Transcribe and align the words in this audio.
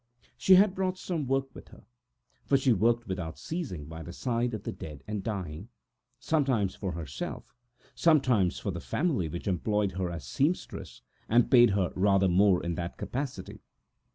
She 0.35 0.55
had 0.55 0.73
brought 0.73 0.97
some 0.97 1.27
work 1.27 1.53
with 1.53 1.67
her, 1.67 1.85
for 2.47 2.57
she 2.57 2.73
worked 2.73 3.05
without 3.07 3.37
stopping 3.37 3.85
by 3.85 4.01
the 4.01 4.11
side 4.11 4.55
of 4.55 4.63
the 4.63 4.71
dead 4.71 5.03
and 5.07 5.21
dying, 5.21 5.69
sometimes 6.19 6.73
for 6.73 6.93
herself, 6.93 7.53
sometimes 7.93 8.57
for 8.57 8.71
the 8.71 8.79
family, 8.81 9.27
who 9.29 9.37
employed 9.47 9.91
her 9.91 10.09
as 10.09 10.25
seamstress 10.25 11.03
also, 11.29 11.43
paying 11.49 11.67
her 11.67 11.93
rather 11.95 12.27
more 12.27 12.63
in 12.63 12.73
that 12.73 12.97
capacity. 12.97 13.61